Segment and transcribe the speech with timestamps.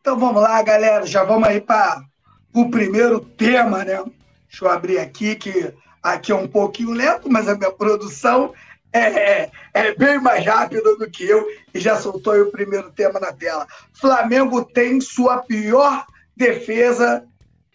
[0.00, 1.06] Então vamos lá, galera.
[1.06, 2.02] Já vamos aí para
[2.52, 4.02] o primeiro tema, né?
[4.48, 5.72] Deixa eu abrir aqui, que
[6.02, 8.52] aqui é um pouquinho lento, mas a minha produção
[8.92, 13.20] é, é, é bem mais rápida do que eu e já soltou o primeiro tema
[13.20, 13.66] na tela.
[13.92, 16.04] Flamengo tem sua pior
[16.40, 17.24] defesa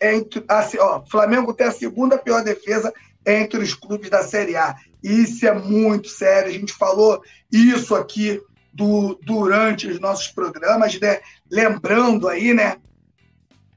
[0.02, 0.44] entre.
[0.48, 2.92] Assim, ó, Flamengo tem a segunda pior defesa
[3.26, 4.76] entre os clubes da Série A.
[5.04, 6.50] Isso é muito sério.
[6.50, 8.42] A gente falou isso aqui
[8.74, 11.20] do, durante os nossos programas, né?
[11.50, 12.78] Lembrando aí, né?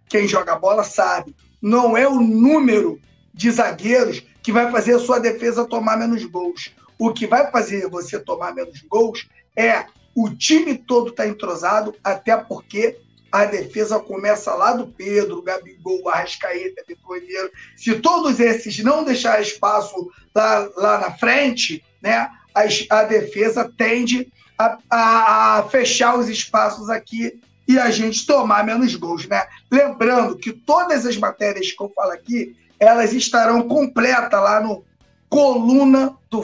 [0.08, 2.98] Quem joga bola sabe, não é o número
[3.34, 6.72] de zagueiros que vai fazer a sua defesa tomar menos gols.
[6.98, 9.84] O que vai fazer você tomar menos gols é
[10.14, 12.98] o time todo estar tá entrosado, até porque
[13.30, 17.50] a defesa começa lá do Pedro, Gabigol, Arrascaeta, Vitorino.
[17.76, 24.32] Se todos esses não deixar espaço lá, lá na frente, né, a, a defesa tende
[24.58, 29.46] a, a, a, fechar os espaços aqui e a gente tomar menos gols, né?
[29.70, 34.84] Lembrando que todas as matérias que eu falo aqui, elas estarão completas lá no
[35.28, 36.42] coluna do.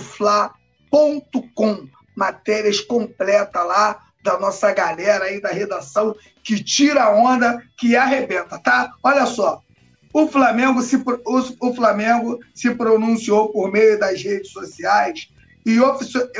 [2.15, 8.59] Matérias completas lá da nossa galera aí da redação que tira a onda, que arrebenta,
[8.59, 8.95] tá?
[9.03, 9.61] Olha só.
[10.13, 10.97] O Flamengo se,
[11.61, 15.29] o Flamengo se pronunciou por meio das redes sociais
[15.67, 15.79] e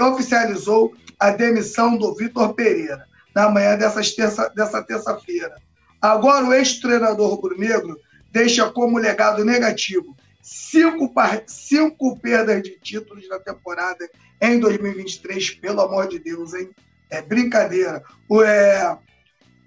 [0.01, 5.57] oficializou a demissão do Vitor Pereira na manhã terça, dessa terça-feira.
[6.01, 7.99] Agora, o ex-treinador rubro-negro
[8.31, 11.13] deixa como legado negativo cinco,
[11.47, 14.09] cinco perdas de títulos na temporada
[14.41, 16.71] em 2023, pelo amor de Deus, hein?
[17.15, 18.03] É brincadeira.
[18.29, 18.99] O é,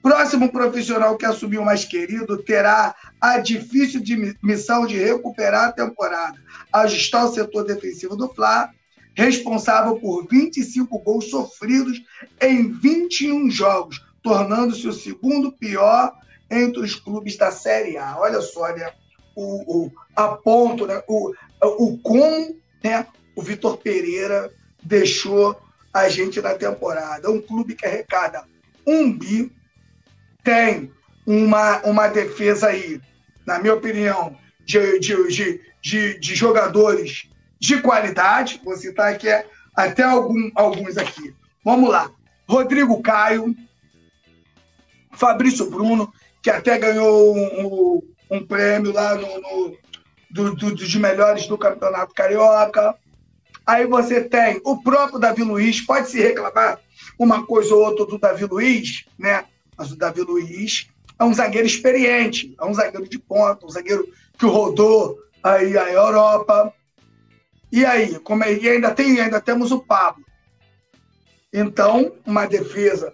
[0.01, 6.37] próximo profissional que assumiu mais querido terá a difícil de missão de recuperar a temporada,
[6.71, 8.69] ajustar o setor defensivo do Fla
[9.15, 12.03] responsável por 25 gols sofridos
[12.39, 16.13] em 21 jogos, tornando-se o segundo pior
[16.51, 18.15] entre os clubes da Série A.
[18.19, 18.91] Olha só, né?
[19.35, 21.01] O, o, a ponto, né?
[21.07, 21.33] o,
[21.63, 23.07] o como né?
[23.35, 25.59] o Vitor Pereira deixou
[25.93, 27.29] a gente na temporada.
[27.29, 28.43] Um clube que arrecada
[28.85, 29.51] um bi,
[30.43, 30.91] tem
[31.25, 33.01] uma, uma defesa aí,
[33.45, 39.27] na minha opinião, de, de, de, de, de jogadores de qualidade, vou citar aqui
[39.75, 41.35] até algum, alguns aqui.
[41.65, 42.09] Vamos lá.
[42.47, 43.53] Rodrigo Caio,
[45.11, 49.77] Fabrício Bruno, que até ganhou um, um, um prêmio lá no, no
[50.29, 52.95] do, do, dos melhores do Campeonato Carioca.
[53.67, 56.79] Aí você tem o próprio Davi Luiz, pode se reclamar
[57.19, 59.43] uma coisa ou outra do Davi Luiz, né?
[59.77, 60.87] Mas o Davi Luiz
[61.19, 64.07] é um zagueiro experiente, é um zagueiro de ponta, um zagueiro
[64.39, 66.73] que rodou aí a Europa.
[67.69, 70.23] E aí, como é, e ainda tem, ainda temos o Pablo.
[71.51, 73.13] Então, uma defesa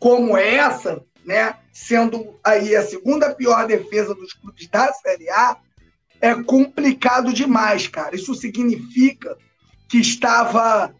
[0.00, 5.56] como essa, né, sendo aí a segunda pior defesa dos clubes da Série A,
[6.20, 8.16] é complicado demais, cara.
[8.16, 9.36] Isso significa
[9.88, 10.94] que estava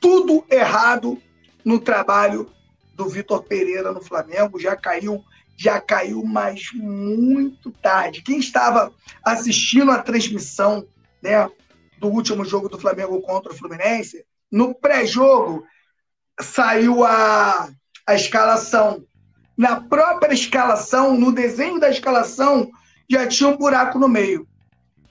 [0.00, 1.20] tudo errado
[1.64, 2.50] no trabalho
[2.94, 5.22] do Vitor Pereira no Flamengo, já caiu,
[5.56, 8.22] já caiu, mas muito tarde.
[8.22, 8.92] Quem estava
[9.24, 10.86] assistindo a transmissão,
[11.22, 11.50] né,
[11.98, 15.64] do último jogo do Flamengo contra o Fluminense, no pré-jogo
[16.40, 17.70] saiu a,
[18.06, 19.04] a escalação.
[19.56, 22.70] Na própria escalação, no desenho da escalação,
[23.08, 24.48] já tinha um buraco no meio,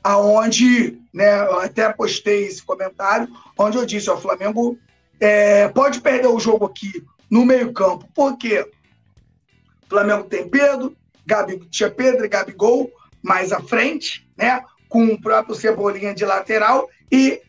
[0.03, 3.27] aonde, né, eu até postei esse comentário,
[3.57, 4.77] onde eu disse, ó, o Flamengo
[5.19, 11.59] é, pode perder o jogo aqui no meio campo, porque o Flamengo tem Pedro, Gabi,
[11.69, 14.63] tinha Pedro e Gabigol mais à frente, né?
[14.87, 17.41] com o próprio Cebolinha de lateral e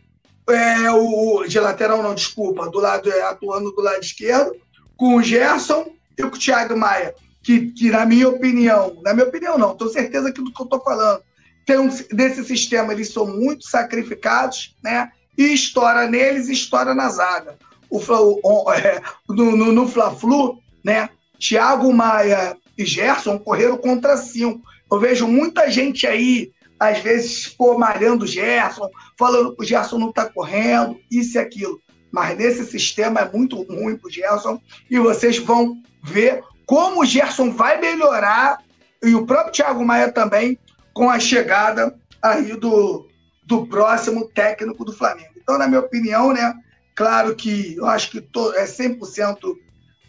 [0.48, 4.54] é, o de lateral não, desculpa, do lado é, atuando do lado esquerdo,
[4.97, 5.87] com o Gerson
[6.19, 9.91] e com o Thiago Maia, que, que na minha opinião, na minha opinião não, tenho
[9.91, 11.22] certeza que do que eu estou falando,
[11.68, 15.10] um, desse sistema eles são muito sacrificados, né?
[15.36, 17.57] E estoura neles e estoura na zaga.
[17.89, 21.10] O, o, é, no, no, no Fla-Flu, né?
[21.39, 24.62] Thiago Maia e Gerson correram contra cinco.
[24.91, 29.98] Eu vejo muita gente aí às vezes, pô, malhando o Gerson, falando que o Gerson
[29.98, 31.78] não está correndo, isso e aquilo.
[32.10, 34.59] Mas nesse sistema é muito ruim para o Gerson
[34.91, 38.59] e vocês vão ver como o Gerson vai melhorar
[39.03, 40.59] e o próprio Thiago Maia também
[41.01, 43.09] com a chegada aí do,
[43.47, 45.31] do próximo técnico do Flamengo.
[45.35, 46.55] Então, na minha opinião, né,
[46.95, 49.57] claro que eu acho que to, é 100%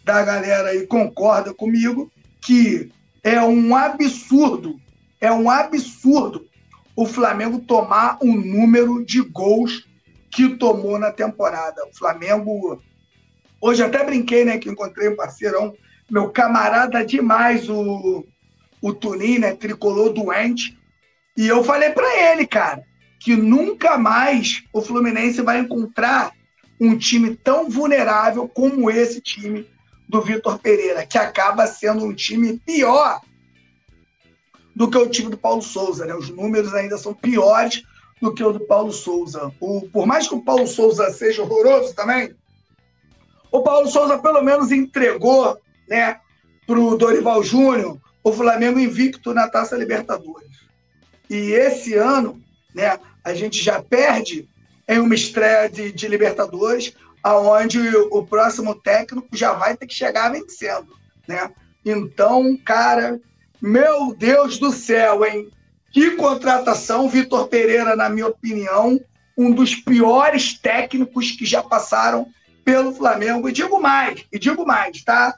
[0.04, 2.12] da galera aí concorda comigo
[2.42, 2.92] que
[3.22, 4.78] é um absurdo,
[5.18, 6.46] é um absurdo
[6.94, 9.88] o Flamengo tomar o número de gols
[10.30, 11.86] que tomou na temporada.
[11.86, 12.82] O Flamengo.
[13.58, 14.58] Hoje até brinquei, né?
[14.58, 15.74] Que encontrei um parceirão,
[16.10, 18.26] meu camarada demais, o,
[18.82, 19.54] o Tunin, né?
[19.54, 20.81] Tricolor doente.
[21.42, 22.84] E eu falei para ele, cara,
[23.18, 26.32] que nunca mais o Fluminense vai encontrar
[26.80, 29.68] um time tão vulnerável como esse time
[30.08, 33.20] do Vitor Pereira, que acaba sendo um time pior
[34.76, 36.06] do que o time do Paulo Souza.
[36.06, 36.14] Né?
[36.14, 37.82] Os números ainda são piores
[38.20, 39.50] do que o do Paulo Souza.
[39.58, 42.36] O, por mais que o Paulo Souza seja horroroso também,
[43.50, 45.58] o Paulo Souza pelo menos entregou
[45.88, 46.20] né,
[46.68, 50.52] para o Dorival Júnior o Flamengo invicto na Taça Libertadores.
[51.32, 52.38] E esse ano,
[52.74, 54.46] né, a gente já perde
[54.86, 56.92] em uma estreia de, de Libertadores,
[57.22, 57.80] aonde
[58.10, 60.94] o próximo técnico já vai ter que chegar vencendo,
[61.26, 61.50] né?
[61.84, 63.18] Então, cara,
[63.62, 65.48] meu Deus do céu, hein?
[65.90, 69.00] Que contratação, Vitor Pereira, na minha opinião,
[69.36, 72.26] um dos piores técnicos que já passaram
[72.62, 73.48] pelo Flamengo.
[73.48, 75.34] E digo mais, e digo mais, tá?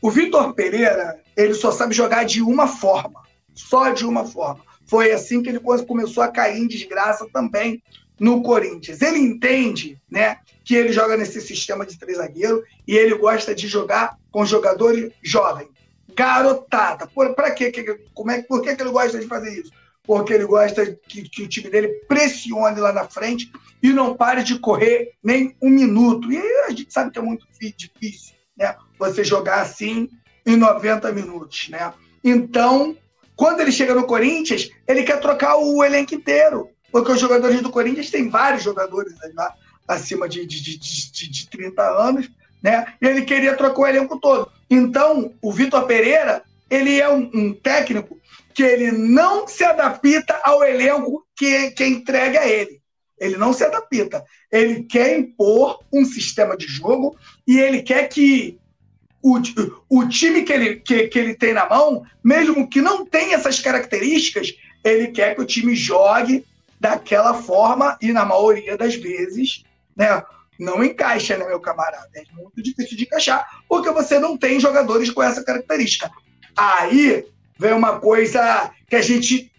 [0.00, 3.22] O Vitor Pereira, ele só sabe jogar de uma forma,
[3.52, 4.64] só de uma forma.
[4.86, 7.82] Foi assim que ele começou a cair em desgraça também
[8.18, 9.02] no Corinthians.
[9.02, 13.68] Ele entende, né, que ele joga nesse sistema de três zagueiros e ele gosta de
[13.68, 15.68] jogar com jogadores jovens,
[16.14, 17.08] garotada.
[17.34, 17.72] Para quê?
[18.14, 19.70] Como é, por que, que ele gosta de fazer isso?
[20.02, 23.50] Porque ele gosta que, que o time dele pressione lá na frente
[23.82, 26.32] e não pare de correr nem um minuto.
[26.32, 27.46] E a gente sabe que é muito
[27.76, 28.76] difícil, né?
[28.98, 30.08] Você jogar assim
[30.44, 31.92] em 90 minutos, né?
[32.22, 32.96] Então,
[33.36, 37.70] quando ele chega no Corinthians, ele quer trocar o elenco inteiro porque os jogadores do
[37.70, 39.54] Corinthians têm vários jogadores lá
[39.86, 42.30] acima de, de, de, de, de 30 anos,
[42.62, 42.86] né?
[43.00, 44.50] E ele queria trocar o elenco todo.
[44.70, 48.18] Então, o Vitor Pereira, ele é um, um, técnico
[48.54, 52.80] que ele não se adapta ao elenco que, que entrega a ele.
[53.20, 54.24] Ele não se adapta.
[54.50, 57.16] Ele quer impor um sistema de jogo
[57.46, 58.58] e ele quer que
[59.26, 59.42] o,
[59.88, 63.58] o time que ele, que, que ele tem na mão, mesmo que não tenha essas
[63.58, 66.44] características, ele quer que o time jogue
[66.78, 69.64] daquela forma e na maioria das vezes,
[69.96, 70.22] né,
[70.60, 72.08] não encaixa, né, meu camarada?
[72.14, 76.08] É muito difícil de encaixar, porque você não tem jogadores com essa característica.
[76.56, 77.26] Aí
[77.58, 79.50] vem uma coisa que a gente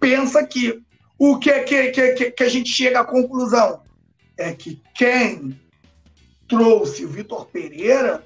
[0.00, 0.82] pensa aqui.
[1.18, 3.82] O que, que, que, que a gente chega à conclusão?
[4.38, 5.60] É que quem
[6.48, 8.24] trouxe o Vitor Pereira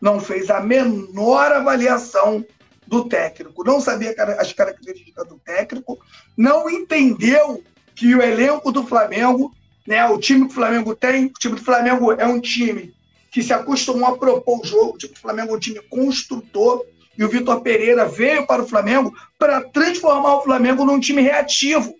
[0.00, 2.44] não fez a menor avaliação
[2.86, 5.98] do técnico, não sabia as características do técnico,
[6.36, 7.62] não entendeu
[7.94, 9.54] que o elenco do Flamengo,
[9.86, 12.92] né, o time que o Flamengo tem, o time do Flamengo é um time
[13.30, 16.84] que se acostumou a propor o jogo, o time do Flamengo é um time construtor,
[17.16, 21.94] e o Vitor Pereira veio para o Flamengo para transformar o Flamengo num time reativo.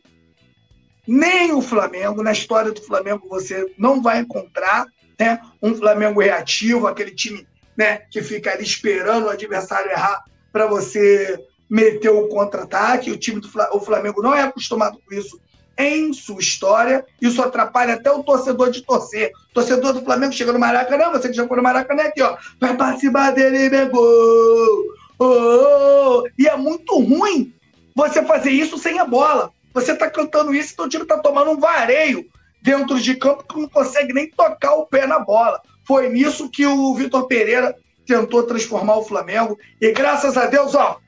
[1.06, 4.86] Nem o Flamengo, na história do Flamengo, você não vai encontrar
[5.18, 7.46] né, um Flamengo reativo, aquele time
[7.80, 10.22] né, que fica ali esperando o adversário errar
[10.52, 13.10] para você meter o contra-ataque.
[13.10, 15.40] O time do o Flamengo não é acostumado com isso
[15.78, 17.06] em sua história.
[17.22, 19.32] Isso atrapalha até o torcedor de torcer.
[19.50, 22.36] O torcedor do Flamengo chega no Maracanã, você que já foi no Maracanã, aqui, ó.
[22.60, 24.84] Vai para cima dele e gol.
[25.18, 26.28] Oh, oh, oh.
[26.38, 27.54] E é muito ruim
[27.96, 29.50] você fazer isso sem a bola.
[29.72, 32.26] Você tá cantando isso, então o time tá tomando um vareio
[32.60, 35.62] dentro de campo que não consegue nem tocar o pé na bola.
[35.90, 37.74] Foi nisso que o Vitor Pereira
[38.06, 39.58] tentou transformar o Flamengo.
[39.80, 41.00] E graças a Deus, ó.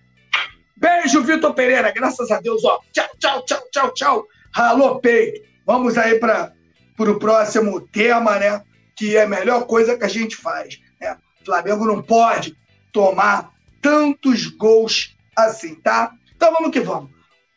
[0.77, 1.93] Beijo, Vitor Pereira.
[1.93, 2.81] Graças a Deus, ó.
[2.93, 4.27] Tchau, tchau, tchau, tchau, tchau.
[4.53, 5.49] Ralou peito.
[5.65, 6.53] Vamos aí para
[6.99, 8.61] o próximo tema, né?
[8.97, 10.81] Que é a melhor coisa que a gente faz.
[11.01, 11.17] Né?
[11.43, 12.57] O Flamengo não pode
[12.93, 16.11] tomar tantos gols assim, tá?
[16.35, 17.09] Então vamos que vamos.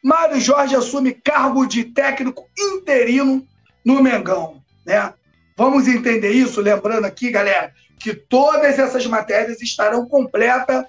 [0.03, 3.43] Mário Jorge assume cargo de técnico interino
[3.83, 5.11] no Mengão, né?
[5.57, 10.83] Vamos entender isso, lembrando aqui, galera, que todas essas matérias estarão completas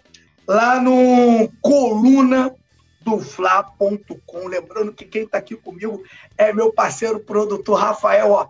[0.45, 2.53] lá no coluna
[3.01, 4.49] do Fla.com.
[4.49, 6.03] Lembrando que quem está aqui comigo
[6.37, 8.49] é meu parceiro produtor Rafael, ó,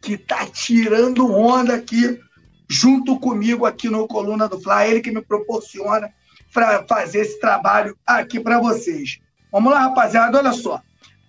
[0.00, 2.18] que está tirando onda aqui
[2.66, 6.10] junto comigo aqui no Coluna do Fla, ele que me proporciona
[6.54, 9.18] para fazer esse trabalho aqui para vocês.
[9.52, 10.80] Vamos lá, rapaziada, olha só.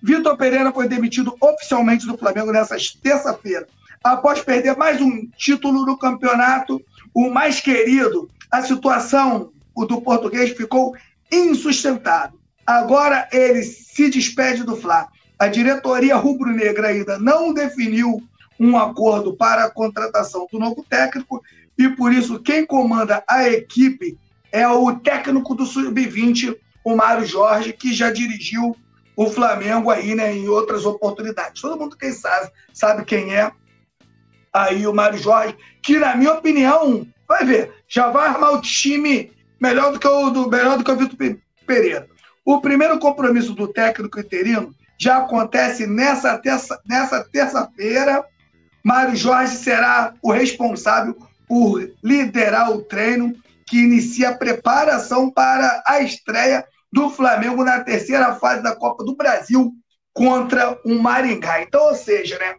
[0.01, 3.67] Vitor Pereira foi demitido oficialmente do Flamengo nessa terça-feira
[4.03, 6.81] após perder mais um título no campeonato,
[7.13, 10.95] o mais querido, a situação do português ficou
[11.31, 12.37] insustentável.
[12.65, 15.07] Agora ele se despede do Fla.
[15.39, 18.21] A diretoria rubro-negra ainda não definiu
[18.59, 21.41] um acordo para a contratação do novo técnico
[21.77, 24.17] e por isso quem comanda a equipe
[24.51, 26.55] é o técnico do Sub-20,
[26.85, 28.75] o Mário Jorge, que já dirigiu
[29.15, 31.61] o Flamengo aí, né, em outras oportunidades.
[31.61, 33.51] Todo mundo quem sabe, sabe quem é
[34.53, 39.31] aí o Mário Jorge, que na minha opinião, vai ver, já vai armar o time
[39.59, 42.07] melhor do que o do melhor do que o Vitor Pereira.
[42.45, 48.23] O primeiro compromisso do técnico interino já acontece nessa terça, nessa terça-feira.
[48.83, 51.15] Mário Jorge será o responsável
[51.47, 53.33] por liderar o treino
[53.65, 59.15] que inicia a preparação para a estreia do Flamengo na terceira fase da Copa do
[59.15, 59.71] Brasil
[60.13, 61.61] contra o Maringá.
[61.61, 62.55] Então, ou seja, né?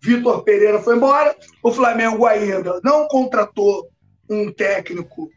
[0.00, 3.88] Vitor Pereira foi embora, o Flamengo ainda não contratou
[4.28, 5.30] um técnico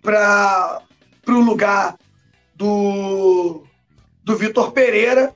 [0.00, 0.82] para
[1.28, 1.96] o lugar
[2.54, 3.64] do,
[4.22, 5.34] do Vitor Pereira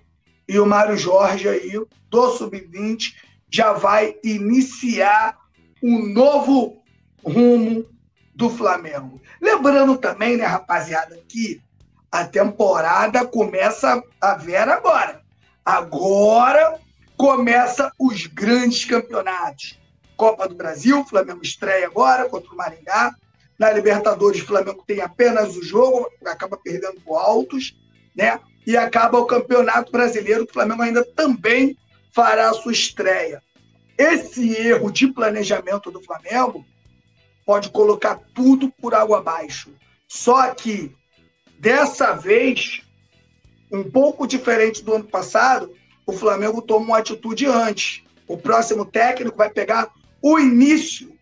[0.49, 1.73] e o Mário Jorge aí,
[2.11, 3.15] do Sub-20,
[3.51, 5.37] já vai iniciar
[5.83, 6.83] um novo
[7.25, 7.85] rumo
[8.35, 9.21] do Flamengo.
[9.41, 11.61] Lembrando também, né, rapaziada, que
[12.11, 15.21] a temporada começa a ver agora.
[15.65, 16.79] Agora
[17.17, 19.79] começa os grandes campeonatos.
[20.17, 23.15] Copa do Brasil, Flamengo estreia agora contra o Maringá.
[23.59, 27.75] Na Libertadores, o Flamengo tem apenas o jogo, acaba perdendo por altos,
[28.15, 28.39] né?
[28.67, 31.77] E acaba o Campeonato Brasileiro, que o Flamengo ainda também
[32.15, 33.43] fará a sua estreia.
[33.97, 36.65] Esse erro de planejamento do Flamengo
[37.47, 39.71] pode colocar tudo por água abaixo.
[40.09, 40.95] Só que,
[41.59, 42.83] dessa vez,
[43.73, 45.73] um pouco diferente do ano passado,
[46.07, 48.03] o Flamengo toma uma atitude antes.
[48.29, 49.91] O próximo técnico vai pegar
[50.23, 51.13] o início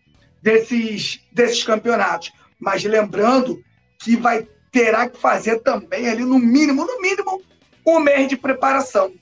[0.41, 2.31] desses, desses campeonatos.
[2.59, 3.61] Mas lembrando
[3.99, 7.41] que vai terá que fazer também ali no mínimo, no mínimo,
[7.85, 9.13] um mês de preparação.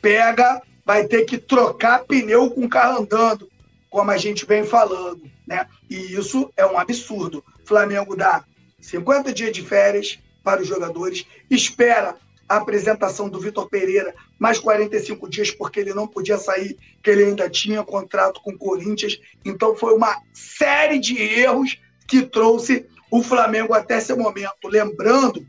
[0.00, 3.50] Pega, vai ter que trocar pneu com o carro andando,
[3.90, 5.66] como a gente vem falando, né?
[5.90, 7.44] E isso é um absurdo.
[7.62, 8.44] O Flamengo dá
[8.80, 12.16] 50 dias de férias para os jogadores, espera
[12.52, 17.24] a apresentação do Vitor Pereira mais 45 dias, porque ele não podia sair, que ele
[17.24, 19.18] ainda tinha contrato com o Corinthians.
[19.42, 24.68] Então foi uma série de erros que trouxe o Flamengo até esse momento.
[24.68, 25.46] Lembrando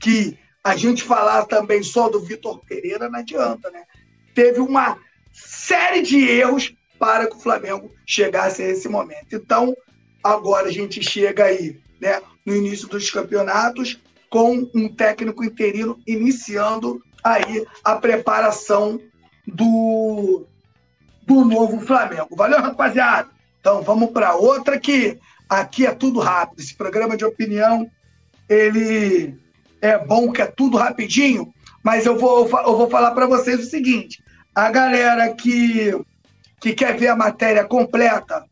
[0.00, 3.84] que a gente falar também só do Vitor Pereira não adianta, né?
[4.34, 4.98] Teve uma
[5.32, 9.36] série de erros para que o Flamengo chegasse a esse momento.
[9.36, 9.76] Então,
[10.20, 14.00] agora a gente chega aí, né, no início dos campeonatos,
[14.30, 19.00] com um técnico interino iniciando aí a preparação
[19.46, 20.46] do,
[21.26, 22.36] do novo Flamengo.
[22.36, 23.28] Valeu, rapaziada?
[23.60, 25.18] Então vamos para outra que
[25.48, 26.60] aqui é tudo rápido.
[26.60, 27.90] Esse programa de opinião,
[28.48, 29.36] ele
[29.82, 33.68] é bom que é tudo rapidinho, mas eu vou, eu vou falar para vocês o
[33.68, 34.22] seguinte:
[34.54, 35.92] a galera que,
[36.60, 38.44] que quer ver a matéria completa,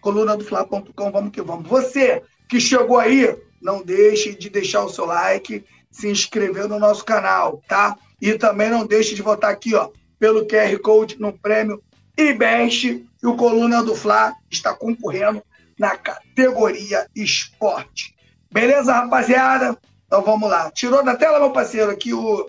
[0.00, 1.68] coluna do Fla.com, vamos que vamos.
[1.68, 7.04] Você que chegou aí, não deixe de deixar o seu like, se inscrever no nosso
[7.04, 7.96] canal, tá?
[8.20, 11.82] E também não deixe de votar aqui, ó, pelo QR Code no prêmio
[12.16, 13.06] IBEST.
[13.22, 15.42] E o Coluna do Fla está concorrendo
[15.78, 18.14] na categoria esporte.
[18.50, 19.76] Beleza, rapaziada?
[20.06, 20.70] Então vamos lá.
[20.70, 22.48] Tirou da tela, meu parceiro, aqui o,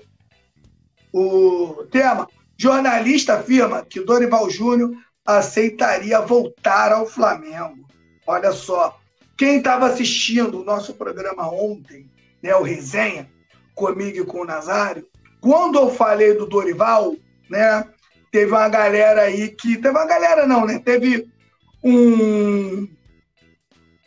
[1.14, 2.28] o tema.
[2.58, 4.92] Jornalista afirma que Dorival Júnior
[5.26, 7.86] aceitaria voltar ao Flamengo.
[8.26, 8.98] Olha só,
[9.38, 12.10] quem estava assistindo o nosso programa ontem,
[12.41, 13.29] né, o Resenha,
[13.75, 15.08] comigo e com o Nazário,
[15.39, 17.15] quando eu falei do Dorival,
[17.50, 17.88] né,
[18.32, 19.77] teve uma galera aí que.
[19.77, 20.79] Teve uma galera não, né?
[20.79, 21.27] Teve
[21.84, 22.88] um,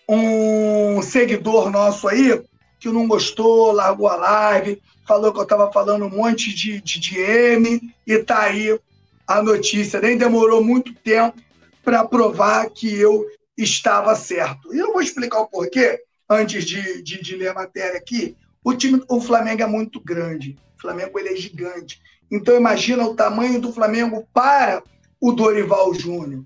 [0.08, 2.42] um seguidor nosso aí
[2.78, 6.98] que não gostou, largou a live, falou que eu estava falando um monte de, de
[6.98, 8.78] DM e tá aí
[9.26, 10.00] a notícia.
[10.00, 11.38] Nem demorou muito tempo
[11.84, 13.26] para provar que eu
[13.62, 14.74] estava certo.
[14.74, 18.36] E eu vou explicar o porquê, antes de, de, de, ler a matéria aqui.
[18.62, 20.56] O time, o Flamengo é muito grande.
[20.78, 22.00] O Flamengo ele é gigante.
[22.30, 24.82] Então imagina o tamanho do Flamengo para
[25.20, 26.44] o Dorival Júnior.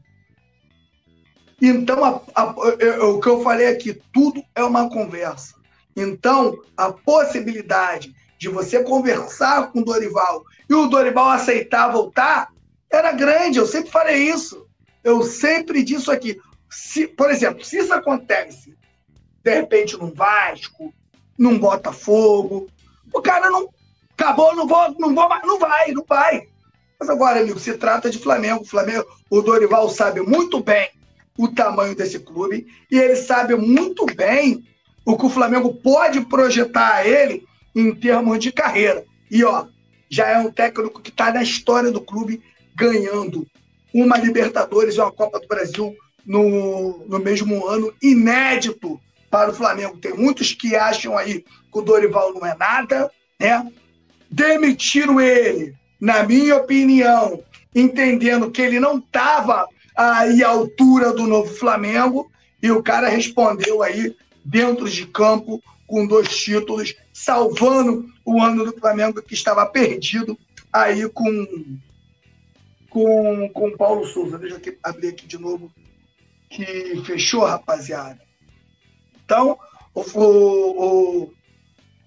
[1.60, 2.44] Então, a, a,
[3.06, 5.54] o que eu falei aqui, tudo é uma conversa.
[5.96, 12.48] Então, a possibilidade de você conversar com o Dorival e o Dorival aceitar voltar
[12.90, 13.58] era grande.
[13.58, 14.66] Eu sempre falei isso.
[15.02, 16.38] Eu sempre disse aqui.
[16.74, 18.74] Se, por exemplo, se isso acontece,
[19.44, 20.92] de repente, num Vasco,
[21.38, 22.68] num Botafogo,
[23.12, 23.72] o cara não.
[24.16, 26.48] Acabou, não vou, não vou mais, não vai, não vai.
[27.00, 28.64] Mas agora, amigo, se trata de Flamengo.
[28.64, 30.88] Flamengo, o Dorival sabe muito bem
[31.36, 34.64] o tamanho desse clube e ele sabe muito bem
[35.04, 39.04] o que o Flamengo pode projetar a ele em termos de carreira.
[39.28, 39.66] E ó,
[40.08, 42.40] já é um técnico que está na história do clube
[42.74, 43.44] ganhando
[43.92, 49.00] uma Libertadores e uma Copa do Brasil no, no mesmo ano, inédito
[49.30, 49.96] para o Flamengo.
[49.98, 53.70] Tem muitos que acham aí que o Dorival não é nada, né?
[54.30, 57.42] Demitiram ele, na minha opinião,
[57.74, 62.30] entendendo que ele não estava aí à altura do novo Flamengo,
[62.62, 68.78] e o cara respondeu aí dentro de campo com dois títulos, salvando o ano do
[68.78, 70.38] Flamengo que estava perdido
[70.72, 71.78] aí com
[72.88, 74.38] com com Paulo Souza.
[74.38, 75.70] Deixa eu abrir aqui de novo
[76.54, 78.20] que fechou, rapaziada.
[79.24, 79.58] Então,
[79.94, 81.32] o, o,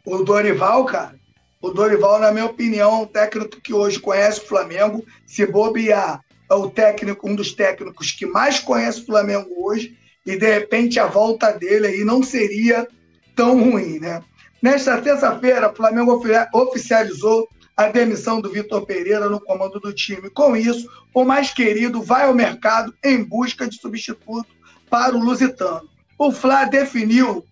[0.06, 1.16] o Dorival, cara,
[1.62, 5.04] o Dorival, na minha opinião, é um técnico que hoje conhece o Flamengo.
[5.25, 9.98] Se bobear, é o técnico, um dos técnicos que mais conhece o Flamengo hoje.
[10.25, 12.88] E de repente a volta dele aí não seria
[13.36, 14.24] tão ruim, né?
[14.62, 16.22] Nesta terça-feira, o Flamengo
[16.54, 20.31] oficializou a demissão do Vitor Pereira no comando do time.
[20.31, 24.50] Com isso, o mais querido vai ao mercado em busca de substituto
[24.89, 25.88] para o Lusitano.
[26.17, 27.46] O Flá definiu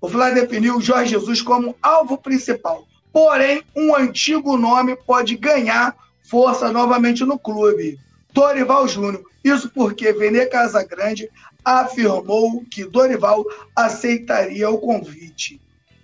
[0.00, 2.86] o Flá definiu o Jorge Jesus como alvo principal.
[3.10, 5.96] Porém, um antigo nome pode ganhar
[6.28, 7.98] força novamente no clube.
[8.30, 9.24] Dorival Júnior.
[9.42, 11.30] Isso porque Vene Casagrande
[11.64, 15.58] afirmou que Dorival aceitaria o convite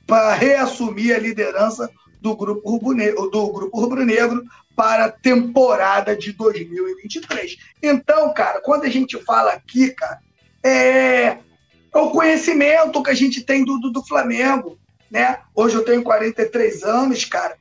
[0.07, 1.91] para reassumir a liderança
[2.21, 4.45] do grupo rubro-negro, do grupo rubro-negro
[4.77, 7.57] para a temporada de 2023.
[7.83, 10.21] Então, cara, quando a gente fala aqui, cara,
[10.63, 11.39] é,
[11.95, 14.79] o conhecimento que a gente tem do, do, do Flamengo
[15.11, 15.39] né?
[15.55, 17.57] Hoje eu tenho 43 anos, cara.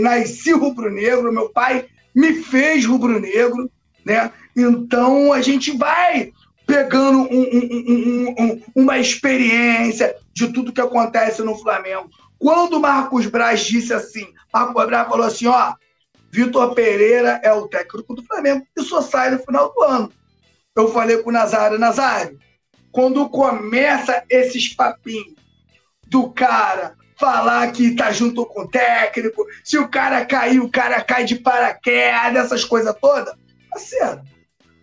[0.00, 3.70] Nasci rubro-negro, meu pai me fez rubro-negro,
[4.04, 4.32] né?
[4.56, 6.32] Então a gente vai
[6.66, 12.08] pegando um, um, um, uma experiência de tudo que acontece no Flamengo.
[12.40, 15.74] Quando o Marcos Braz disse assim, Marcos Braz falou assim, ó,
[16.32, 20.12] Vitor Pereira é o técnico do Flamengo e só sai no final do ano.
[20.74, 22.38] Eu falei com o Nazário, Nazário,
[22.90, 25.34] quando começa esses papinhos
[26.06, 31.02] do cara falar que tá junto com o técnico, se o cara cair, o cara
[31.02, 33.34] cai de paraquedas, essas coisas todas.
[33.68, 34.22] Parceiro,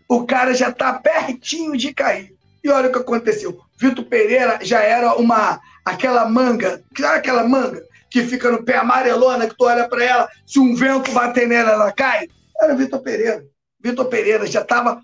[0.08, 2.36] o cara já tá pertinho de cair.
[2.64, 3.60] E olha o que aconteceu.
[3.80, 9.48] Vitor Pereira já era uma aquela manga, sabe aquela manga que fica no pé amarelona,
[9.48, 12.28] que tu olha para ela, se um vento bater nela, ela cai?
[12.62, 13.46] Era Vitor Pereira.
[13.80, 15.02] Vitor Pereira já estava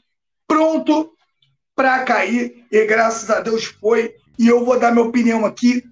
[0.47, 1.13] pronto
[1.75, 4.13] para cair e graças a Deus foi.
[4.37, 5.83] E eu vou dar minha opinião aqui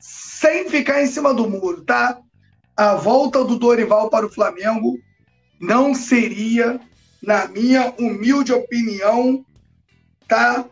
[0.00, 2.18] sem ficar em cima do muro, tá?
[2.76, 4.98] A volta do Dorival para o Flamengo
[5.60, 6.80] não seria,
[7.22, 9.44] na minha humilde opinião,
[10.26, 10.64] tá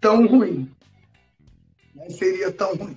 [0.00, 0.73] tão ruim.
[2.04, 2.96] Não seria tão ruim.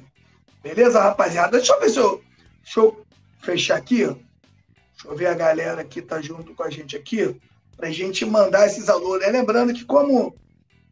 [0.62, 1.58] Beleza, rapaziada?
[1.58, 2.24] Deixa eu ver se eu,
[2.62, 3.06] deixa eu
[3.40, 4.06] fechar aqui.
[4.06, 7.40] Deixa eu ver a galera que tá junto com a gente aqui,
[7.76, 9.22] pra gente mandar esses alunos.
[9.22, 9.28] Né?
[9.28, 10.36] Lembrando que como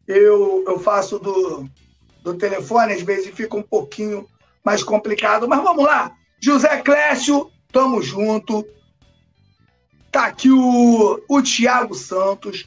[0.06, 1.68] eu, eu faço do,
[2.22, 4.26] do telefone, às vezes fica um pouquinho
[4.64, 5.46] mais complicado.
[5.46, 6.16] Mas vamos lá.
[6.40, 8.66] José Clécio, tamo junto.
[10.10, 12.66] Tá aqui o, o Tiago Santos,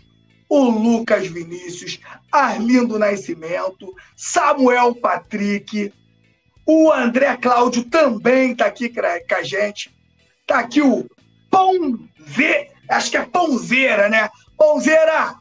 [0.50, 2.00] o Lucas Vinícius,
[2.32, 5.94] Arlindo Nascimento, Samuel Patrick,
[6.66, 9.02] o André Cláudio também tá aqui com
[9.36, 9.96] a gente.
[10.46, 11.08] Tá aqui o
[12.20, 14.30] V, acho que é Pãozeira, né?
[14.58, 15.36] Pãozeira,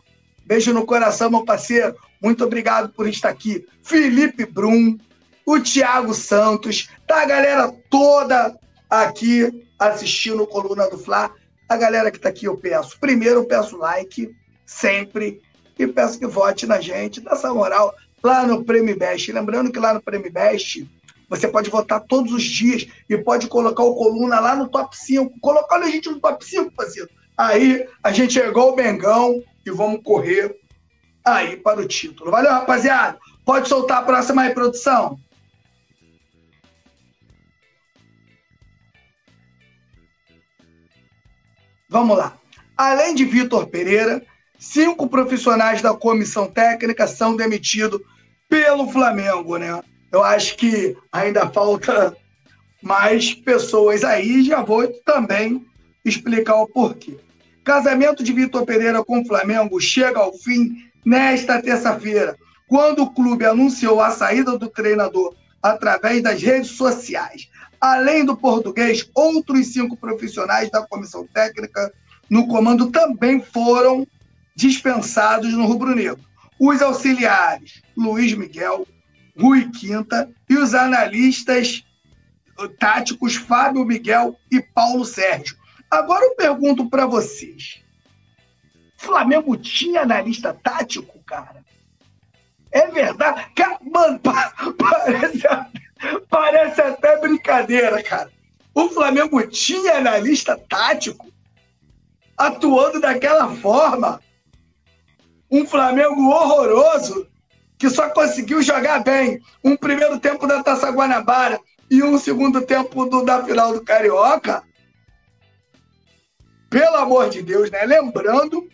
[0.44, 1.97] beijo no coração, meu parceiro.
[2.23, 3.66] Muito obrigado por estar aqui.
[3.83, 4.99] Felipe Brum,
[5.47, 11.31] o Thiago Santos, tá a galera toda aqui assistindo Coluna do Fla.
[11.68, 14.35] A galera que tá aqui eu peço, primeiro eu peço like,
[14.69, 15.41] sempre,
[15.79, 19.33] e peço que vote na gente, dá essa moral lá no Prêmio Best.
[19.33, 20.87] Lembrando que lá no Prêmio Best
[21.29, 25.41] você pode votar todos os dias e pode colocar o Coluna lá no top 5.
[25.41, 27.09] Colocar a gente no top 5, parceiro.
[27.37, 30.55] Aí a gente chegou o Bengão e vamos correr
[31.25, 32.31] aí para o título.
[32.31, 33.19] Valeu, rapaziada.
[33.45, 35.19] Pode soltar a próxima aí, produção.
[41.89, 42.37] Vamos lá.
[42.77, 44.23] Além de Vitor Pereira,
[44.59, 48.01] cinco profissionais da comissão técnica são demitidos
[48.49, 49.81] pelo Flamengo, né?
[50.11, 52.16] Eu acho que ainda falta
[52.83, 55.64] mais pessoas aí, já vou também
[56.05, 57.18] explicar o porquê.
[57.62, 63.44] Casamento de Vitor Pereira com o Flamengo chega ao fim nesta terça-feira, quando o clube
[63.44, 67.49] anunciou a saída do treinador através das redes sociais.
[67.81, 71.92] Além do português, outros cinco profissionais da comissão técnica
[72.29, 74.07] no comando também foram
[74.59, 76.18] dispensados no rubro-negro.
[76.59, 78.87] Os auxiliares Luiz Miguel,
[79.38, 81.85] Rui Quinta e os analistas
[82.81, 85.57] táticos Fábio Miguel e Paulo Sérgio.
[85.88, 87.81] Agora eu pergunto para vocês:
[88.97, 91.64] Flamengo tinha analista tático, cara?
[92.73, 93.49] É verdade.
[93.92, 94.18] Mano,
[94.77, 95.42] parece,
[96.29, 98.31] parece até brincadeira, cara.
[98.75, 101.33] O Flamengo tinha analista tático
[102.37, 104.21] atuando daquela forma.
[105.51, 107.27] Um Flamengo horroroso
[107.79, 113.07] que só conseguiu jogar bem um primeiro tempo da Taça Guanabara e um segundo tempo
[113.07, 114.63] do, da final do Carioca.
[116.69, 117.85] Pelo amor de Deus, né?
[117.85, 118.69] Lembrando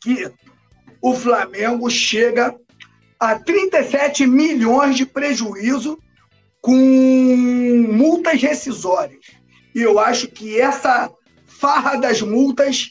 [0.00, 0.32] que
[1.02, 2.54] o Flamengo chega
[3.18, 5.98] a 37 milhões de prejuízo
[6.62, 6.76] com
[7.92, 9.20] multas rescisórias.
[9.74, 11.10] E eu acho que essa
[11.46, 12.90] farra das multas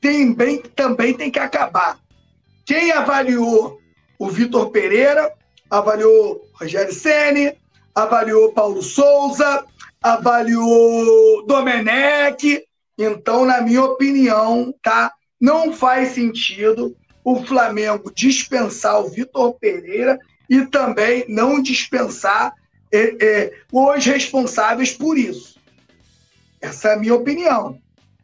[0.00, 1.98] também, também tem que acabar.
[2.70, 3.80] Quem avaliou
[4.16, 5.34] o Vitor Pereira,
[5.68, 7.52] avaliou Rogério Ceni,
[7.92, 9.64] avaliou Paulo Souza,
[10.00, 12.64] avaliou Domenech.
[12.96, 15.12] Então, na minha opinião, tá?
[15.40, 20.16] Não faz sentido o Flamengo dispensar o Vitor Pereira
[20.48, 22.54] e também não dispensar
[22.92, 25.58] é, é, os responsáveis por isso.
[26.60, 27.80] Essa é a minha opinião.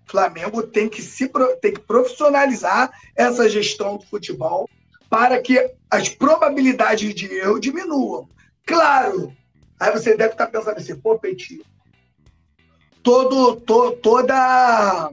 [0.07, 4.69] Flamengo tem que, se, tem que profissionalizar essa gestão do futebol
[5.11, 8.29] para que as probabilidades de erro diminuam.
[8.65, 9.33] Claro,
[9.79, 11.65] aí você deve estar pensando assim, pô, Peitinho,
[13.03, 15.11] todo, to, toda,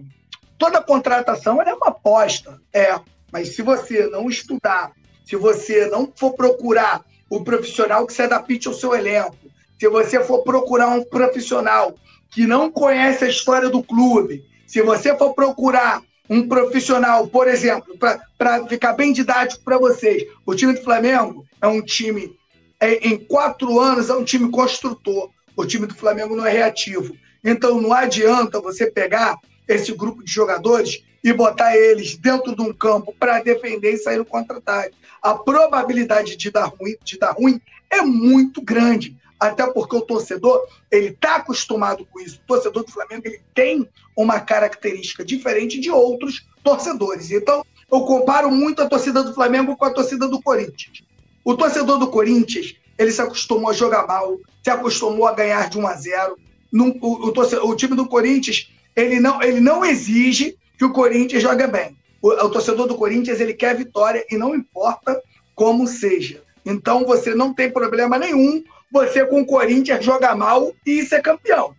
[0.58, 2.60] toda contratação é uma aposta.
[2.74, 3.00] É,
[3.32, 4.92] mas se você não estudar,
[5.26, 9.38] se você não for procurar o profissional que se adapte ao seu elenco,
[9.80, 11.96] se você for procurar um profissional
[12.32, 14.44] que não conhece a história do clube,
[14.74, 17.96] se você for procurar um profissional, por exemplo,
[18.36, 22.36] para ficar bem didático para vocês, o time do Flamengo é um time,
[22.80, 25.30] é, em quatro anos, é um time construtor.
[25.56, 27.16] O time do Flamengo não é reativo.
[27.44, 32.74] Então não adianta você pegar esse grupo de jogadores e botar eles dentro de um
[32.74, 34.96] campo para defender e sair no contra-ataque.
[35.22, 40.66] A probabilidade de dar ruim, de dar ruim é muito grande até porque o torcedor
[40.92, 42.40] ele está acostumado com isso.
[42.44, 47.32] O torcedor do Flamengo ele tem uma característica diferente de outros torcedores.
[47.32, 51.04] Então, eu comparo muito a torcida do Flamengo com a torcida do Corinthians.
[51.44, 55.78] O torcedor do Corinthians ele se acostumou a jogar mal, se acostumou a ganhar de
[55.78, 56.38] 1 a 0.
[56.74, 61.42] o, o, torcedor, o time do Corinthians ele não, ele não exige que o Corinthians
[61.42, 61.98] jogue bem.
[62.22, 65.22] O, o torcedor do Corinthians ele quer vitória e não importa
[65.56, 66.42] como seja.
[66.66, 71.76] Então você não tem problema nenhum você com o Corinthians joga mal e ser campeão.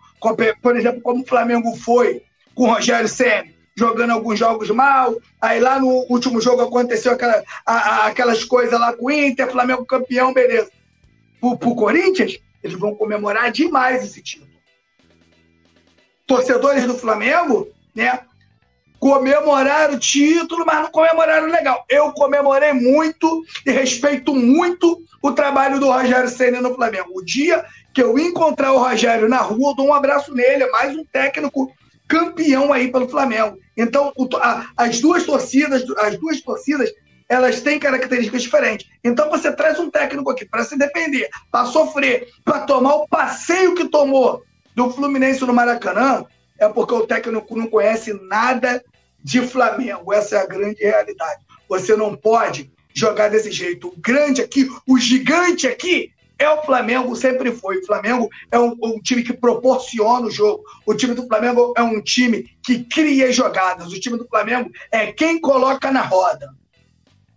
[0.60, 2.22] Por exemplo, como o Flamengo foi
[2.54, 3.46] com o Rogério Senna,
[3.76, 8.78] jogando alguns jogos mal, aí lá no último jogo aconteceu aquela, a, a, aquelas coisas
[8.78, 10.70] lá com o Inter, Flamengo campeão, beleza.
[11.40, 14.50] Pro, pro Corinthians, eles vão comemorar demais esse título.
[16.26, 18.20] Torcedores do Flamengo, né,
[19.04, 21.84] comemoraram o título, mas não comemoraram legal.
[21.90, 27.10] Eu comemorei muito e respeito muito o trabalho do Rogério Senna no Flamengo.
[27.14, 27.62] O dia
[27.92, 31.04] que eu encontrar o Rogério na rua, eu dou um abraço nele, é mais um
[31.04, 31.70] técnico
[32.08, 33.58] campeão aí pelo Flamengo.
[33.76, 36.90] Então, o, a, as duas torcidas, as duas torcidas,
[37.28, 38.88] elas têm características diferentes.
[39.04, 43.74] Então, você traz um técnico aqui para se defender, para sofrer, para tomar o passeio
[43.74, 44.42] que tomou
[44.74, 46.24] do Fluminense no Maracanã,
[46.58, 48.82] é porque o técnico não conhece nada
[49.24, 50.12] de Flamengo.
[50.12, 51.42] Essa é a grande realidade.
[51.66, 53.88] Você não pode jogar desse jeito.
[53.88, 57.78] O grande aqui, o gigante aqui, é o Flamengo, sempre foi.
[57.78, 60.64] O Flamengo é um, um, time que proporciona o jogo.
[60.84, 63.92] O time do Flamengo é um time que cria jogadas.
[63.92, 66.52] O time do Flamengo é quem coloca na roda.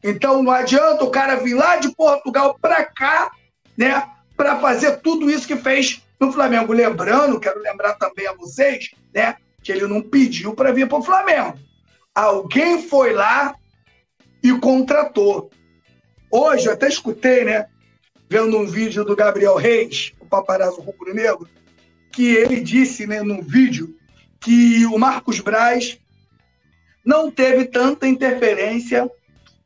[0.04, 3.32] Então não adianta o cara vir lá de Portugal para cá,
[3.76, 6.73] né, para fazer tudo isso que fez no Flamengo.
[6.73, 11.04] Lembrando, quero lembrar também a vocês, né, que ele não pediu para vir para o
[11.04, 11.66] Flamengo.
[12.17, 13.56] Alguém foi lá
[14.41, 15.51] e contratou.
[16.32, 17.67] Hoje, eu até escutei, né?
[18.27, 21.47] Vendo um vídeo do Gabriel Reis, o paparazzo rubro-negro,
[22.12, 23.95] que ele disse, né, num vídeo,
[24.39, 25.99] que o Marcos Braz
[27.06, 29.08] não teve tanta interferência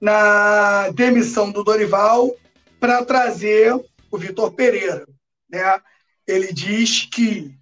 [0.02, 2.36] na demissão do Dorival
[2.82, 3.74] para trazer
[4.12, 5.08] o Vitor Pereira.
[5.50, 5.80] Né?
[6.28, 7.56] Ele diz que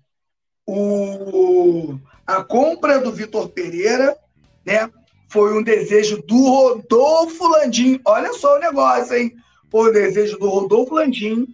[0.65, 4.17] o, a compra do Vitor Pereira
[4.65, 4.89] né?
[5.28, 8.00] Foi um desejo do Rodolfo Landim.
[8.06, 9.36] Olha só o negócio, hein?
[9.69, 11.48] Foi o desejo do Rodolfo Landim,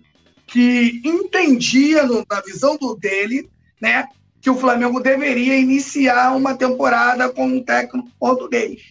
[0.48, 3.50] que entendia, na visão do dele,
[3.82, 4.08] né,
[4.42, 8.82] que o Flamengo deveria iniciar uma temporada com um técnico português.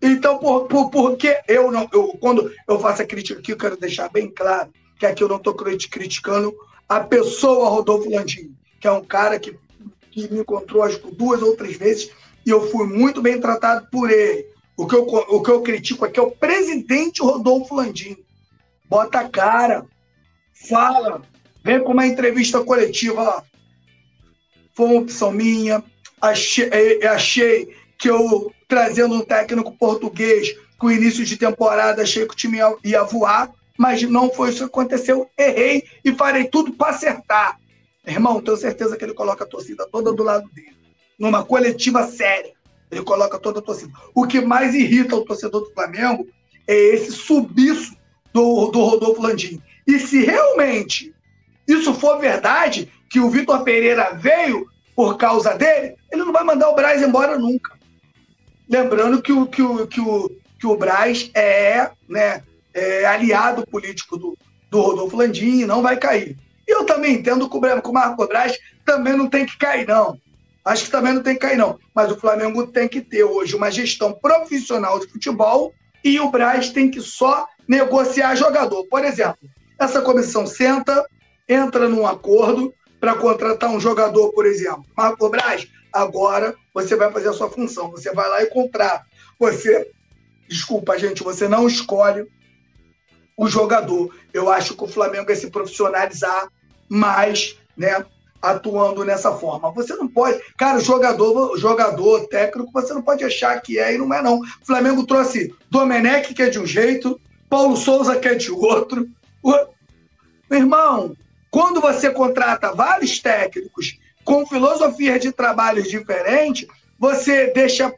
[0.00, 1.88] Então, por, por, por que eu não.
[1.92, 5.28] Eu, quando eu faço a crítica aqui, eu quero deixar bem claro que aqui eu
[5.28, 6.54] não estou criticando
[6.88, 9.58] a pessoa Rodolfo Landim, que é um cara que
[10.24, 12.10] que me encontrou acho que duas ou três vezes
[12.44, 14.46] e eu fui muito bem tratado por ele.
[14.76, 18.16] O que eu, o que eu critico aqui é o presidente Rodolfo Landim.
[18.88, 19.84] Bota a cara,
[20.68, 21.22] fala,
[21.64, 23.22] vem com uma entrevista coletiva.
[23.22, 23.42] Ó.
[24.74, 25.82] Foi uma opção minha.
[26.20, 32.32] Achei, é, achei que eu, trazendo um técnico português com início de temporada, achei que
[32.32, 35.28] o time ia, ia voar, mas não foi isso que aconteceu.
[35.36, 37.58] Errei e farei tudo para acertar.
[38.06, 40.76] Irmão, tenho certeza que ele coloca a torcida toda do lado dele.
[41.18, 42.52] Numa coletiva séria.
[42.90, 43.92] Ele coloca toda a torcida.
[44.14, 46.26] O que mais irrita o torcedor do Flamengo
[46.68, 47.96] é esse subiço
[48.32, 49.60] do, do Rodolfo Landim.
[49.86, 51.12] E se realmente
[51.66, 56.70] isso for verdade, que o Vitor Pereira veio por causa dele, ele não vai mandar
[56.70, 57.76] o Braz embora nunca.
[58.68, 62.42] Lembrando que o, que o, que o, que o Braz é, né,
[62.72, 64.38] é aliado político do,
[64.70, 66.36] do Rodolfo Landim e não vai cair.
[66.66, 70.18] Eu também entendo que o, Marco Braz também não tem que cair, não.
[70.64, 71.78] Acho que também não tem que cair, não.
[71.94, 76.70] Mas o Flamengo tem que ter hoje uma gestão profissional de futebol e o Braz
[76.70, 78.84] tem que só negociar jogador.
[78.88, 79.38] Por exemplo,
[79.78, 81.06] essa comissão senta,
[81.48, 84.84] entra num acordo para contratar um jogador, por exemplo.
[84.96, 87.90] Marco Braz, agora você vai fazer a sua função.
[87.92, 89.06] Você vai lá e contrata.
[89.38, 89.90] Você,
[90.48, 92.26] desculpa, gente, você não escolhe
[93.36, 94.12] o jogador.
[94.32, 96.48] Eu acho que o Flamengo é se profissionalizar
[96.88, 98.04] mais, né?
[98.40, 99.70] atuando nessa forma.
[99.72, 104.12] Você não pode, cara, jogador, jogador técnico, você não pode achar que é e não
[104.12, 104.38] é não.
[104.38, 109.08] O Flamengo trouxe Domenech que é de um jeito, Paulo Souza que é de outro.
[110.50, 111.16] Meu irmão,
[111.50, 116.66] quando você contrata vários técnicos com filosofias de trabalho diferentes,
[116.98, 117.92] você deixa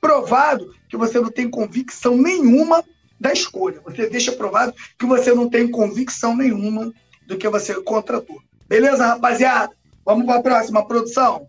[0.00, 2.84] provado que você não tem convicção nenhuma
[3.18, 3.80] da escolha.
[3.84, 6.92] Você deixa provado que você não tem convicção nenhuma
[7.26, 8.40] do que você contratou.
[8.68, 9.74] Beleza, rapaziada?
[10.04, 11.48] Vamos para a próxima produção.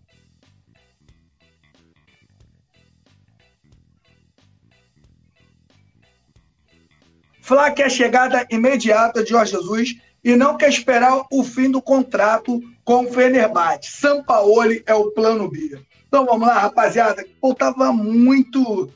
[7.40, 11.80] Flá quer a chegada imediata de Jorge Jesus e não quer esperar o fim do
[11.80, 13.92] contrato com o Fenerbahçe.
[13.92, 15.80] Sampaoli é o plano B.
[16.08, 17.24] Então vamos lá, rapaziada.
[17.40, 18.92] Eu estava muito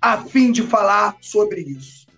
[0.00, 2.08] afim de falar sobre isso.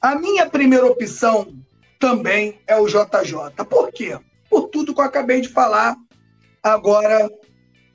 [0.00, 1.63] A minha primeira opção
[2.04, 3.64] também é o JJ.
[3.66, 4.18] Por quê?
[4.50, 5.96] por tudo que eu acabei de falar
[6.62, 7.30] agora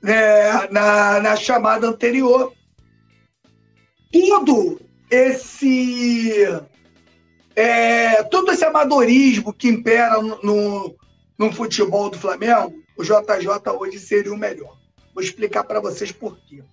[0.02, 2.52] né, na, na chamada anterior.
[4.12, 6.44] Tudo esse
[7.54, 10.96] é, todo esse amadorismo que impera no, no,
[11.38, 14.76] no, futebol do Flamengo, o JJ hoje seria o melhor.
[15.14, 16.64] Vou explicar para vocês por quê.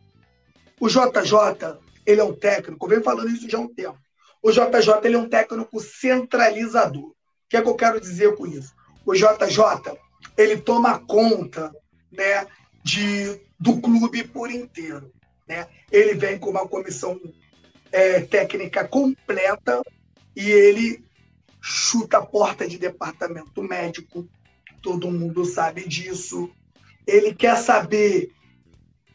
[0.79, 3.99] O JJ, ele é um técnico, eu venho falando isso já há um tempo.
[4.41, 7.15] O JJ ele é um técnico centralizador.
[7.47, 8.77] O que é que eu quero dizer com isso?
[9.07, 9.97] o JJ
[10.37, 11.73] ele toma conta
[12.11, 12.45] né,
[12.83, 15.11] de, do clube por inteiro.
[15.47, 15.65] Né?
[15.89, 17.17] Ele vem com uma comissão
[17.89, 19.81] é, técnica completa
[20.35, 21.05] e ele
[21.61, 24.27] chuta a porta de departamento médico,
[24.81, 26.51] todo mundo sabe disso.
[27.07, 28.33] Ele quer saber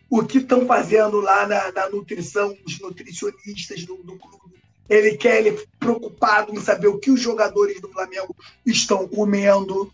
[0.09, 4.62] o que estão fazendo lá na, na, nutrição, os nutricionistas do, do clube.
[4.88, 9.92] Ele quer, ele preocupado em saber o que os jogadores do Flamengo estão comendo.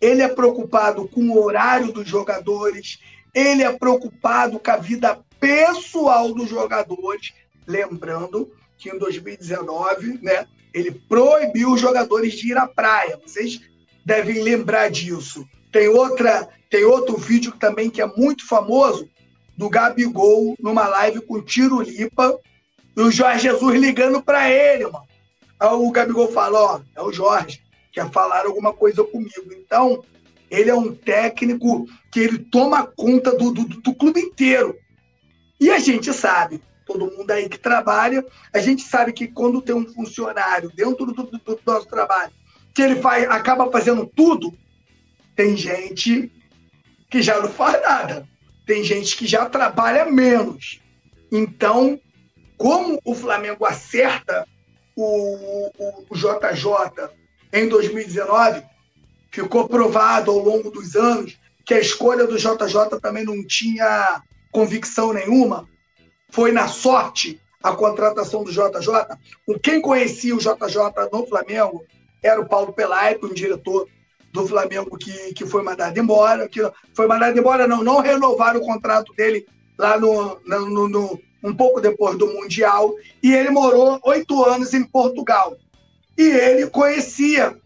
[0.00, 2.98] Ele é preocupado com o horário dos jogadores.
[3.34, 7.32] Ele é preocupado com a vida pessoal dos jogadores.
[7.66, 13.20] Lembrando que em 2019, né, ele proibiu os jogadores de ir à praia.
[13.24, 13.60] Vocês
[14.04, 15.46] devem lembrar disso.
[15.70, 19.08] Tem outra, tem outro vídeo também que é muito famoso
[19.56, 22.38] do Gabigol numa live com Tiro Lipa
[23.00, 25.08] e o Jorge Jesus ligando para ele, mano.
[25.58, 29.52] Aí o Gabigol fala, ó, é o Jorge, quer falar alguma coisa comigo.
[29.52, 30.04] Então,
[30.50, 34.76] ele é um técnico que ele toma conta do, do, do clube inteiro.
[35.58, 39.74] E a gente sabe, todo mundo aí que trabalha, a gente sabe que quando tem
[39.74, 42.32] um funcionário dentro do, do, do, nosso trabalho,
[42.74, 44.52] que ele faz, acaba fazendo tudo,
[45.34, 46.30] tem gente
[47.08, 48.28] que já não faz nada.
[48.66, 50.80] Tem gente que já trabalha menos.
[51.32, 51.98] Então,
[52.60, 54.46] como o Flamengo acerta
[54.94, 57.08] o, o, o JJ
[57.50, 58.62] em 2019,
[59.30, 65.10] ficou provado ao longo dos anos que a escolha do JJ também não tinha convicção
[65.10, 65.66] nenhuma.
[66.28, 69.16] Foi na sorte a contratação do JJ.
[69.62, 71.82] Quem conhecia o JJ no Flamengo
[72.22, 73.88] era o Paulo Pelaipe, um diretor
[74.34, 76.46] do Flamengo que, que foi mandado embora.
[76.46, 76.60] Que
[76.92, 79.46] foi mandado embora, não, não renovaram o contrato dele
[79.78, 84.84] lá no, no, no, um pouco depois do Mundial, e ele morou oito anos em
[84.84, 85.56] Portugal.
[86.16, 87.56] E ele conhecia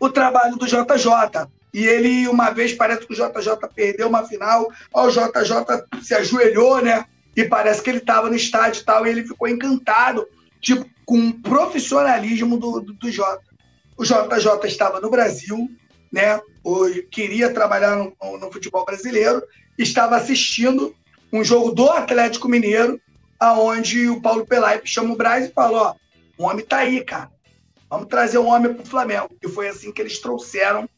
[0.00, 1.48] o trabalho do JJ.
[1.74, 6.80] E ele, uma vez, parece que o JJ perdeu uma final, o JJ se ajoelhou,
[6.80, 7.04] né?
[7.38, 10.26] e parece que ele estava no estádio e tal, e ele ficou encantado
[10.60, 13.44] tipo, com o profissionalismo do, do, do Jota.
[13.96, 15.70] O JJ estava no Brasil,
[16.10, 16.40] né?
[17.12, 19.40] queria trabalhar no, no, futebol brasileiro,
[19.78, 20.92] estava assistindo
[21.32, 23.00] um jogo do Atlético Mineiro,
[23.38, 25.94] aonde o Paulo Pelaipe chama o Braz e falou: ó,
[26.36, 27.30] o homem tá aí, cara.
[27.90, 29.30] Vamos trazer o homem pro Flamengo.
[29.42, 30.88] E foi assim que eles trouxeram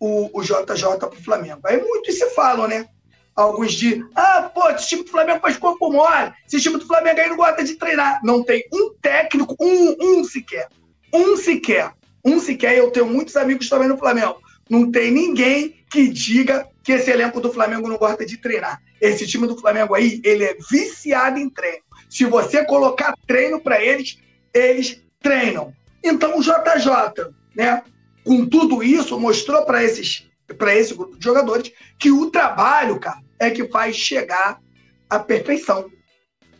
[0.00, 1.60] o, o JJ pro Flamengo.
[1.64, 2.86] Aí muitos se falam, né?
[3.34, 7.18] Alguns de, ah, pô, esse time do Flamengo faz corpo mole, esse time do Flamengo
[7.18, 8.20] aí não gosta de treinar.
[8.22, 10.68] Não tem um técnico, um, um sequer,
[11.14, 12.76] um sequer, um sequer.
[12.76, 14.36] Eu tenho muitos amigos também no Flamengo.
[14.68, 18.82] Não tem ninguém que diga que esse elenco do Flamengo não gosta de treinar.
[19.00, 21.82] Esse time do Flamengo aí, ele é viciado em treino.
[22.08, 24.18] Se você colocar treino para eles,
[24.52, 25.72] eles treinam.
[26.02, 27.82] Então o JJ, né,
[28.24, 33.20] com tudo isso, mostrou para esses para esse grupo de jogadores que o trabalho, cara,
[33.38, 34.60] é que faz chegar
[35.08, 35.90] à perfeição.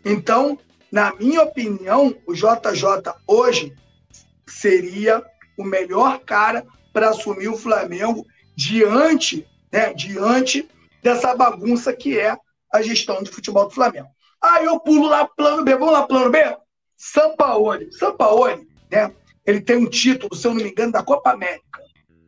[0.04, 0.58] Então,
[0.90, 3.74] na minha opinião, o JJ hoje
[4.46, 5.22] seria
[5.58, 10.68] o melhor cara para assumir o Flamengo diante, né, diante
[11.02, 12.37] dessa bagunça que é
[12.72, 14.08] a gestão de futebol do Flamengo.
[14.40, 16.38] Aí eu pulo lá plano B, vamos lá plano B?
[16.96, 17.92] Sampaoli.
[17.92, 19.12] Sampaoli, né?
[19.46, 21.80] Ele tem um título, se eu não me engano, da Copa América,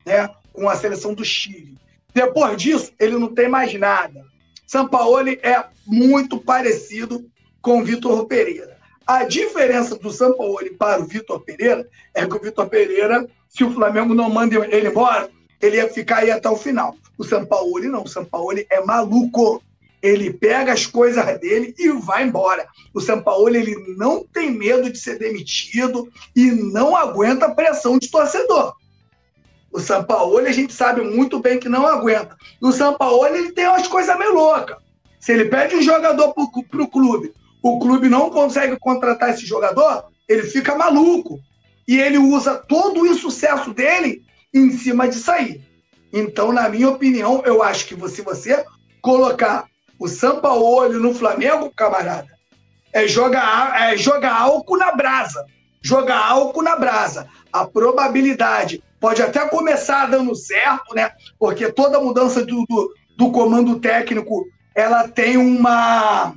[0.04, 0.28] né?
[0.52, 1.78] Com a seleção do Chile.
[2.12, 4.24] Depois disso, ele não tem mais nada.
[4.66, 7.28] Sampaoli é muito parecido
[7.61, 8.78] com o Vitor Pereira.
[9.07, 13.72] A diferença do Sampaoli para o Vitor Pereira é que o Vitor Pereira, se o
[13.72, 15.30] Flamengo não manda ele embora,
[15.64, 16.94] ele ia ficar aí até o final.
[17.16, 19.62] O Sampaoli não, o Sampaoli é maluco.
[20.03, 22.66] Ele pega as coisas dele e vai embora.
[22.92, 28.11] O Sampaoli ele não tem medo de ser demitido e não aguenta a pressão de
[28.11, 28.74] torcedor.
[29.72, 32.37] O Sampaoli a gente sabe muito bem que não aguenta.
[32.61, 34.77] O Sampaoli ele tem umas coisas meio loucas.
[35.18, 40.05] Se ele pede um jogador para o clube, o clube não consegue contratar esse jogador,
[40.29, 41.40] ele fica maluco.
[41.88, 44.22] E ele usa todo o insucesso dele
[44.54, 45.60] em cima disso aí.
[46.12, 48.64] Então, na minha opinião, eu acho que se você
[49.02, 49.66] colocar
[49.98, 52.28] o Sampaoli no Flamengo, camarada,
[52.92, 55.44] é jogar, é jogar álcool na brasa.
[55.82, 57.28] Jogar álcool na brasa.
[57.52, 61.10] A probabilidade pode até começar dando certo, né?
[61.38, 66.34] Porque toda mudança do, do, do comando técnico ela tem uma.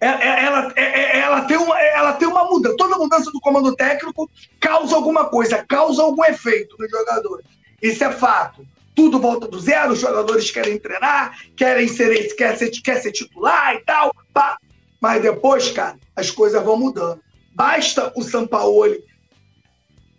[0.00, 2.76] Ela, é, é, ela, é, ela, tem uma, ela tem uma mudança.
[2.76, 4.30] Toda mudança do comando técnico
[4.60, 7.46] causa alguma coisa, causa algum efeito nos jogadores.
[7.80, 8.66] Isso é fato.
[8.94, 13.74] Tudo volta do zero, os jogadores querem treinar, querem ser, quer ser, quer ser titular
[13.74, 14.14] e tal.
[14.32, 14.58] Pá.
[15.00, 17.20] Mas depois, cara, as coisas vão mudando.
[17.54, 19.02] Basta o Sampaoli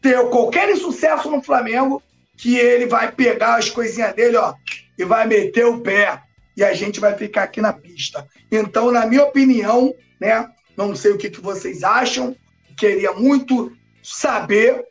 [0.01, 2.01] ter qualquer sucesso no Flamengo
[2.35, 4.53] que ele vai pegar as coisinhas dele, ó,
[4.97, 6.21] e vai meter o pé
[6.57, 8.27] e a gente vai ficar aqui na pista.
[8.51, 12.35] Então, na minha opinião, né, não sei o que, que vocês acham,
[12.75, 14.83] queria muito saber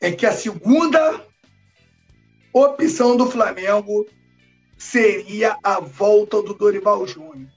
[0.00, 1.24] é que a segunda
[2.52, 4.04] opção do Flamengo
[4.76, 7.48] seria a volta do Dorival Júnior.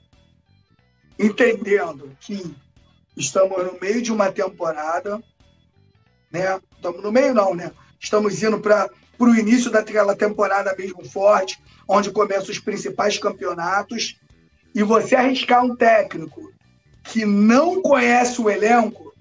[1.17, 2.55] Entendendo que
[3.17, 5.23] estamos no meio de uma temporada,
[6.29, 6.61] né?
[6.75, 7.71] Estamos no meio, não, né?
[7.99, 14.19] Estamos indo para o início daquela temporada mesmo forte, onde começam os principais campeonatos.
[14.73, 16.51] E você arriscar um técnico
[17.03, 19.13] que não conhece o elenco,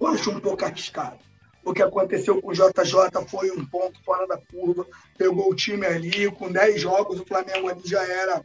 [0.00, 1.18] eu acho um pouco arriscado.
[1.62, 4.86] O que aconteceu com o JJ foi um ponto fora da curva.
[5.18, 8.42] Pegou o time ali, com 10 jogos, o Flamengo ali já era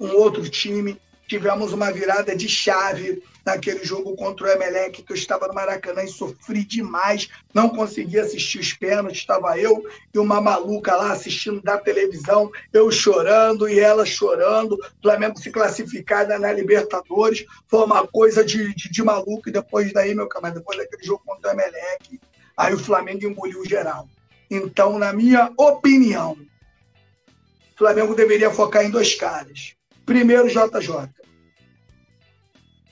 [0.00, 0.98] um outro time.
[1.26, 6.02] Tivemos uma virada de chave naquele jogo contra o Emelec, que eu estava no Maracanã
[6.02, 11.60] e sofri demais, não consegui assistir os pênaltis, estava eu e uma maluca lá assistindo
[11.62, 18.44] da televisão, eu chorando e ela chorando, Flamengo se classificada na Libertadores, foi uma coisa
[18.44, 22.20] de, de, de maluco, e depois daí, meu camarada, depois daquele jogo contra o Emelec,
[22.56, 24.08] aí o Flamengo engoliu geral.
[24.50, 29.74] Então, na minha opinião, o Flamengo deveria focar em dois caras.
[30.04, 31.10] Primeiro, JJ.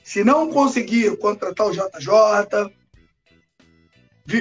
[0.07, 2.71] Se não conseguir contratar o JJ,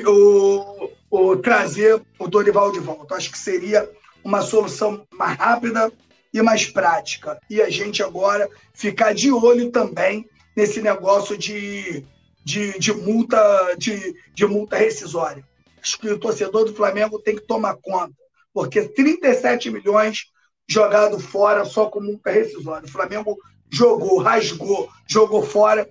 [0.06, 3.16] o, o, trazer o Dorival de volta.
[3.16, 3.90] Acho que seria
[4.22, 5.92] uma solução mais rápida
[6.32, 7.40] e mais prática.
[7.50, 12.04] E a gente agora ficar de olho também nesse negócio de,
[12.44, 15.44] de, de multa, de, de multa rescisória.
[15.82, 18.14] Acho que o torcedor do Flamengo tem que tomar conta,
[18.54, 20.30] porque 37 milhões
[20.68, 22.86] jogado fora só com multa rescisória.
[22.86, 23.36] O Flamengo
[23.70, 25.88] jogou, rasgou, jogou fora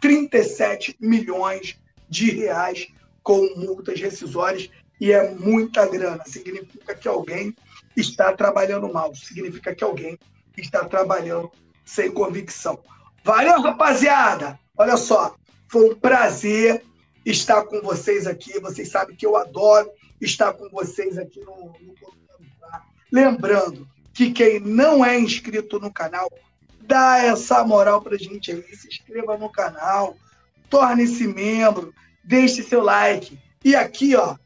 [0.00, 2.88] 37 milhões de reais
[3.22, 4.70] com multas rescisórias
[5.00, 6.22] e é muita grana.
[6.26, 7.54] Significa que alguém
[7.96, 10.18] está trabalhando mal, significa que alguém
[10.56, 11.50] está trabalhando
[11.84, 12.78] sem convicção.
[13.24, 14.58] Valeu, rapaziada!
[14.76, 15.34] Olha só,
[15.68, 16.82] foi um prazer
[17.24, 18.58] estar com vocês aqui.
[18.60, 21.94] Vocês sabem que eu adoro estar com vocês aqui no, no
[23.10, 26.28] Lembrando que quem não é inscrito no canal,
[26.88, 28.64] dá essa moral pra gente aí.
[28.74, 30.16] Se inscreva no canal,
[30.70, 33.38] torne-se membro, deixe seu like.
[33.62, 34.36] E aqui, ó,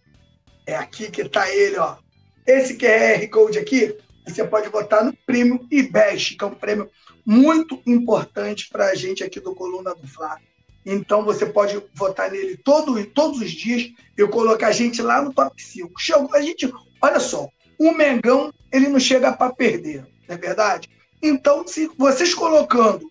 [0.67, 1.97] é aqui que tá ele, ó.
[2.45, 6.91] Esse QR Code aqui, você pode botar no prêmio IBEST, que é um prêmio
[7.25, 10.39] muito importante para a gente aqui do Coluna do Fla.
[10.85, 15.33] Então você pode votar nele todo, todos os dias e colocar a gente lá no
[15.33, 15.93] top 5.
[16.01, 20.91] Chegou, a gente, olha só, o Mengão ele não chega para perder, não é verdade?
[21.23, 23.09] Então, se vocês colocando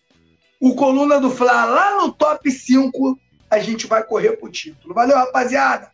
[0.59, 3.17] o Coluna do Fla lá no top 5,
[3.49, 4.93] a gente vai correr pro título.
[4.93, 5.89] Valeu, rapaziada!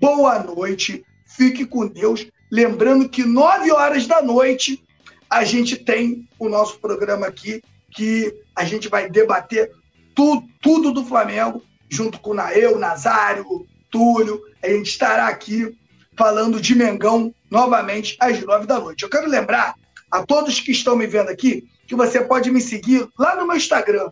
[0.00, 2.26] Boa noite, fique com Deus.
[2.50, 4.82] Lembrando que 9 horas da noite
[5.30, 7.62] a gente tem o nosso programa aqui,
[7.92, 9.70] que a gente vai debater
[10.16, 14.42] tu, tudo do Flamengo, junto com o Nael, Nazário, Túlio.
[14.62, 15.78] A gente estará aqui
[16.16, 19.04] falando de Mengão novamente às nove da noite.
[19.04, 19.76] Eu quero lembrar
[20.10, 23.56] a todos que estão me vendo aqui que você pode me seguir lá no meu
[23.56, 24.08] Instagram,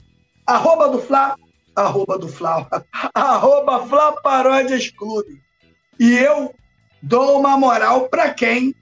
[0.47, 1.37] arroba do Fla,
[1.75, 2.69] arroba do Fla,
[3.15, 5.41] arroba Fla Paródias Clube.
[5.99, 6.55] E eu
[7.03, 8.75] dou uma moral para quem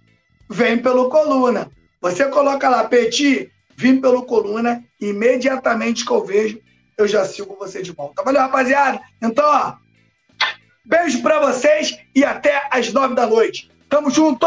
[0.49, 1.71] vem pelo Coluna.
[2.01, 6.61] Você coloca lá, Petit, vim pelo Coluna, imediatamente que eu vejo,
[6.97, 8.23] eu já sigo você de volta.
[8.23, 9.01] Valeu, rapaziada?
[9.23, 9.75] Então, ó,
[10.85, 13.71] beijo para vocês e até às nove da noite.
[13.89, 14.47] Tamo junto!